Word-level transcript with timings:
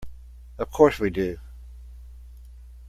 Of 0.57 0.71
course 0.71 0.99
we 0.99 1.11
do. 1.11 1.37